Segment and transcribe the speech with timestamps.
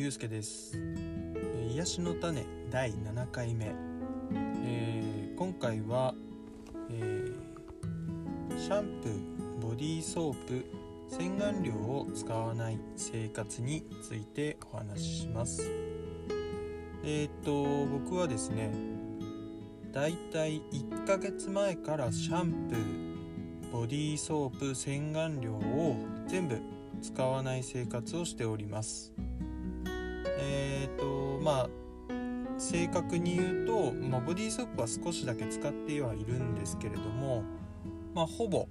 [0.00, 0.78] ゆうすけです、
[1.74, 3.66] 癒しの種第7回目、
[4.64, 6.14] えー今回は、
[6.88, 10.64] えーシャンプーボディーソープ
[11.10, 15.70] 洗顔料を使わない生活についてお話しします。
[17.04, 18.72] えーっと僕はですね
[19.92, 25.94] だいたい1ヶ月前からシャンプーボディーソープ洗顔料を
[26.26, 26.58] 全部
[27.02, 29.12] 使わない生活をしております。
[30.40, 31.68] えっ、とまあ
[32.58, 37.42] 正確に言うと、まあ、ボディーソープは少しだけ使ってはいるんですけれども、
[38.14, 38.68] まあ、ほぼ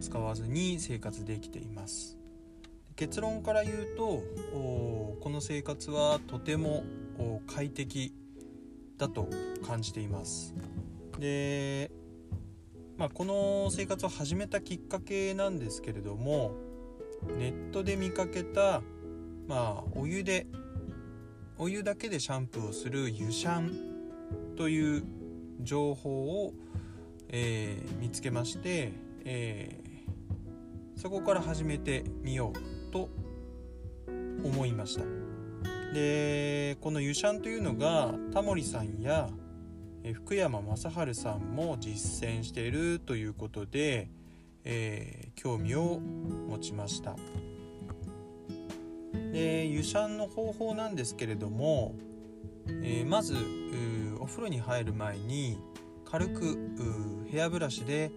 [0.00, 2.16] 使わずに生活できています。
[2.94, 4.22] 結論から言うと
[5.20, 6.84] この生活はとても
[7.48, 8.14] 快適
[8.98, 9.28] だと
[9.66, 10.54] 感じています。
[11.18, 11.90] で、
[12.98, 16.52] まあ、この生活を始めたきっかけなんですけれども
[17.36, 18.82] ネットで見かけた、
[19.46, 20.46] まあ、お湯で
[21.58, 25.04] お湯だけでシャンプーをする湯シャンという
[25.60, 26.54] 情報を、
[27.28, 28.92] えー見つけまして、
[29.24, 29.82] えー
[30.96, 33.08] そこから始めてみようと
[34.44, 35.04] 思いました。
[35.92, 39.28] でこの湯シャンというのがタモリさんや
[40.14, 44.10] 福山雅治さんも実践しているということで、
[44.64, 47.16] えー興味を持ちました。
[49.32, 51.94] で湯シャンの方法なんですけれども、
[52.68, 53.34] えーまず
[54.20, 55.58] お風呂に入る前に
[56.04, 56.56] 軽く
[57.28, 58.12] ヘアブラシで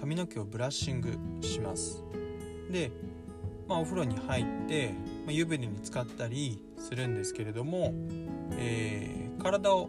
[0.00, 2.02] 髪の毛をブラッシングします。
[2.68, 2.90] で、
[3.68, 4.88] まあ、お風呂に入って、
[5.24, 7.94] まあ、湯船に浸かったりするんですけれども、
[8.58, 9.88] えー体を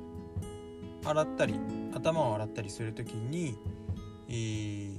[1.03, 1.55] 洗ったり
[1.93, 3.57] 頭を洗ったりする時に、
[4.29, 4.97] えー、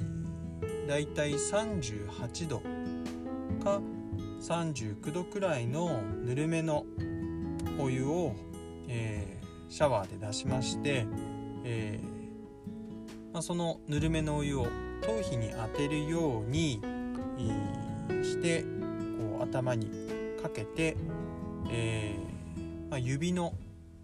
[0.87, 2.63] だいたい38度
[3.63, 3.81] か
[4.43, 6.85] 39度くらいのぬるめの
[7.79, 8.35] お湯を、
[8.89, 9.43] えー
[9.73, 11.07] シャワーで出しまして、
[11.65, 14.67] えーまあ、そのぬるめのお湯を
[15.01, 17.93] 頭皮に当てるように、えー
[18.23, 19.91] してこう頭に
[20.43, 20.97] かけて、
[21.71, 22.17] え
[22.91, 23.55] まあ、指の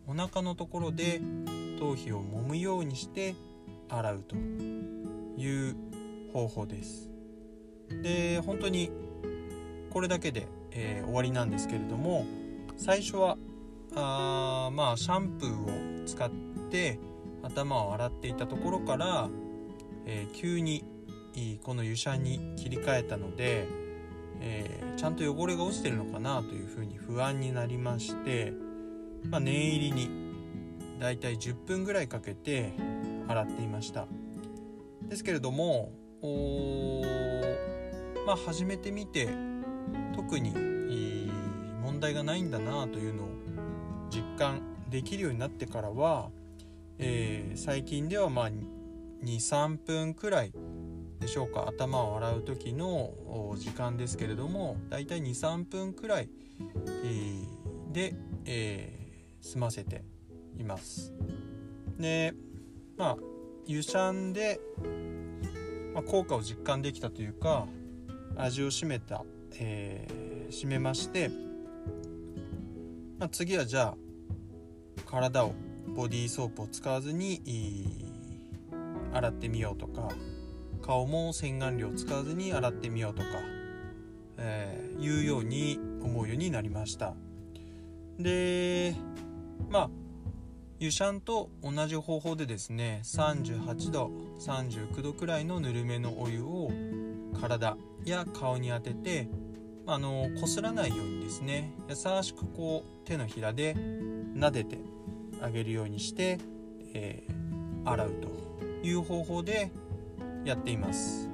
[0.06, 1.20] お腹のところで
[1.78, 3.34] 頭皮を揉むようにして
[3.88, 5.76] 洗うという
[6.32, 7.10] 方法です。
[8.02, 8.90] で本当に
[9.90, 12.26] これだけで、えー終わりなんですけれども
[12.76, 13.36] 最初は
[13.94, 16.30] あまあシャンプーを使っ
[16.70, 16.98] て
[17.42, 19.28] 頭を洗っていたところから、
[20.04, 20.84] えー急に
[21.62, 23.66] この湯シャンに切り替えたので、
[24.40, 28.52] えーちゃんと汚れが落ちてるのかなというふうに不安になりまして、
[29.24, 30.10] まあ、念入りに
[30.98, 32.72] だいたい10分ぐらいかけて
[33.28, 34.06] 洗っていました。
[35.02, 35.92] ですけれども
[38.26, 39.28] まあ始めてみて
[40.18, 40.52] 特に
[41.80, 43.28] 問題がないんだなというのを
[44.10, 46.30] 実感できるようになってからは、
[46.98, 48.50] えー最近ではま
[49.24, 50.52] 23分くらい
[51.20, 56.28] でしょうか頭を洗う時の時間ですけれどもだいたい23分くらい、
[57.92, 58.14] で、
[58.44, 60.02] えー済ませて
[60.58, 61.14] います。
[61.96, 62.34] で
[62.96, 63.16] まあ
[63.66, 64.58] 湯シャンで、
[65.94, 67.68] まあ、効果を実感できたというか
[68.36, 69.24] 味を占めた、
[69.60, 71.30] えー締めまして、
[73.18, 73.96] まあ、次はじゃあ
[75.04, 75.52] 体を
[75.94, 77.42] ボディーソープを使わずに
[79.12, 80.08] 洗ってみようとか
[80.80, 83.28] 顔も洗顔料を使わずに洗ってみようとか、
[84.38, 87.14] えーいうように思うようになりました。
[88.18, 88.96] で
[89.70, 89.90] まあ
[90.80, 94.10] 湯シャンと同じ方法でですね38度
[94.40, 96.70] 39度くらいのぬるめのお湯を
[97.40, 99.28] 体や顔に当てて
[99.86, 104.78] あのこすらないようにですね優しくこう手のひらで撫でて
[105.40, 106.38] あげるようにして、
[106.94, 107.38] えー
[107.84, 109.70] 洗うという方法で
[110.44, 111.30] やっています。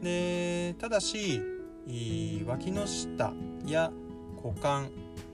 [0.00, 1.40] でただし
[2.46, 3.32] 脇の下
[3.66, 3.90] や
[4.36, 4.90] 股間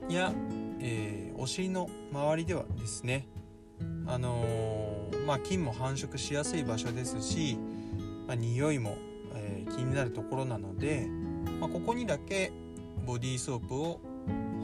[0.09, 0.33] や、
[0.79, 3.27] えーお尻の周りではですね
[4.07, 7.57] あのーまあ菌も繁殖しやすい場所ですし、
[8.27, 8.97] まあ、匂いも、
[9.35, 11.07] えー気になるところなので、
[11.59, 12.51] まあ、ここにだけ
[13.05, 13.99] ボディーソープを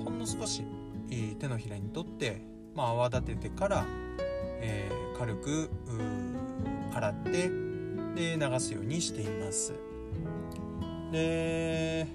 [0.04, 0.63] ほんの少し
[1.10, 2.42] えー手のひらに取って、
[2.75, 3.86] まあ、泡立ててから、
[4.62, 5.69] えー軽く
[6.94, 7.50] 洗って
[8.16, 9.74] で流すようにしています。
[11.12, 12.07] で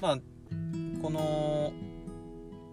[0.00, 0.18] まあ
[1.00, 1.72] この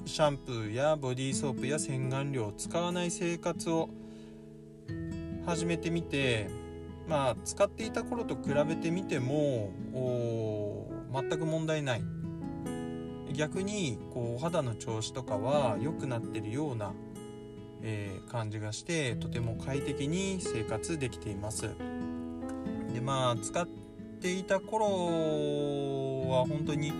[0.05, 3.89] シャンプーやボディーソープや洗顔料を使わない生活を
[5.45, 6.49] 始めてみて
[7.07, 9.71] まあ使っていた頃と比べてみても
[11.13, 12.03] 全く問題ない。
[13.33, 16.93] 逆にこうお肌の調子とかは良くなってるような、
[17.81, 21.69] えー、感じがしてとても快適に生活できています。
[22.93, 23.67] でまあ使っ
[24.19, 24.85] ていた頃
[26.29, 26.91] は本当に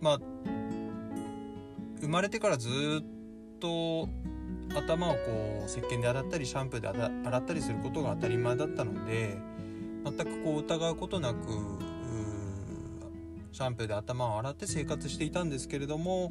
[0.00, 0.20] まあ
[2.00, 2.68] 生まれてからず
[3.02, 4.08] っと
[4.76, 9.36] 頭をこう石鹸で洗ったりシャンプーで洗ったりすることが当たり前だったので
[10.04, 11.36] 全くこう疑うことなく
[13.52, 16.30] シャンプーで頭を洗って生活していたんですけれども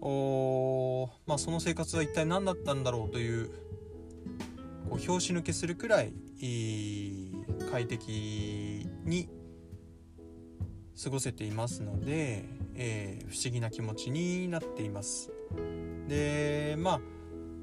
[0.00, 3.50] お、まあ、その生活は一体何だったんだろうという
[4.88, 6.12] こう拍子抜けするくらい
[7.70, 9.28] 快適に
[11.02, 12.44] 過ごせていますので、
[12.74, 15.32] えー、不思議な気持ちになっています。
[16.08, 17.00] でまあ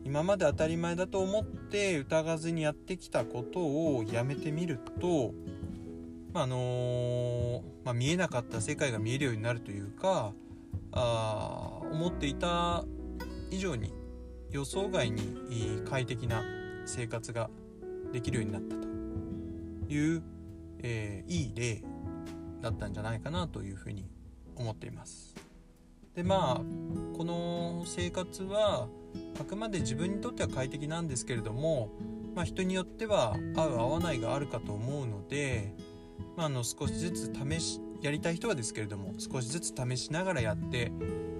[0.03, 5.33] 今まで当たり前だと思って疑わずにやってきたことをやめてみると、
[6.33, 10.33] まあのー、まあ、見えなかった世界が見えるようになるというか
[10.91, 12.83] あ思っていた
[13.51, 13.93] 以上に
[14.51, 16.41] 予想外に快適な
[16.85, 17.49] 生活が
[18.11, 20.23] できるようになったという、
[20.79, 21.83] えー、いい例
[22.61, 24.05] だったんじゃないかなというふうに
[24.55, 25.35] 思っています。
[26.15, 28.87] でまあこの生活は
[29.39, 31.89] あくまで自分にとっては快適なんですけれども、
[32.35, 35.73] まあ、人によっては合う合わないがあるかと思うので、
[36.35, 40.91] まあ、あの少しずつ試しやりたい人はですけれども少しずつ試しながらやって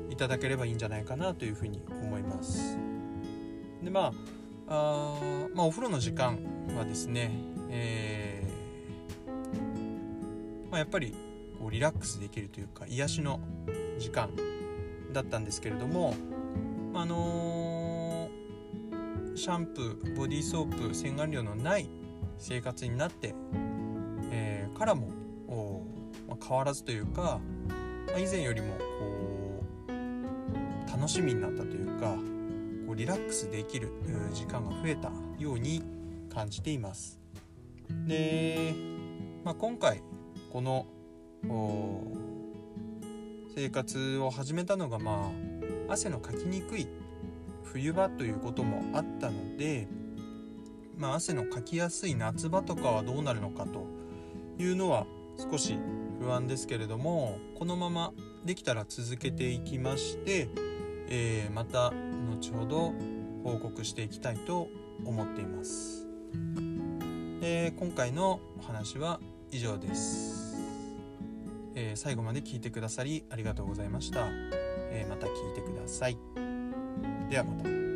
[0.10, 2.77] いただければいいんじゃないかなというふうに思います。
[3.83, 4.13] でまあ
[4.68, 5.16] あ
[5.56, 6.38] まあお風呂の時間
[6.77, 7.31] はですね、
[7.69, 11.16] えーま、やっぱり
[11.60, 13.39] こうリラックスできるというか癒しの
[13.98, 14.30] 時間
[15.13, 16.15] だったんですけれども
[16.94, 21.89] あのー、シャンプーボディーソープ洗顔料のない
[22.38, 23.35] 生活になって、
[24.31, 25.09] えー、からも、
[26.27, 27.39] まあ、変わらずというか、
[28.07, 32.15] まあ、以前よりもこう楽しみになったというか
[32.88, 33.89] こうリラックスできる
[34.33, 35.83] 時間が増えたように
[36.33, 37.19] 感じています。
[38.07, 38.73] で、
[39.44, 40.01] まあ、今回
[40.51, 40.88] この
[43.59, 45.33] 生活を始めたのがま
[45.89, 46.88] あ汗のかきにくい
[47.65, 49.89] 冬場ということもあったので、
[50.95, 53.85] まあ、汗のかきやすい夏場とかはどうなるのかと
[54.57, 55.06] いうのは
[55.51, 55.77] 少し
[56.21, 58.13] 不安ですけれどもこのまま
[58.45, 60.47] できたら続けていきまして、
[61.09, 62.94] えー、また後ほど
[63.44, 64.69] 報告していきたいと
[65.03, 66.07] 思っています。
[67.41, 69.19] で今回のお話は
[69.51, 70.38] 以上です。
[71.80, 74.28] えー、最後まで聞いてくださりありがとうございました。
[74.92, 76.18] えー、また聞いてください。
[77.30, 77.88] ではまた。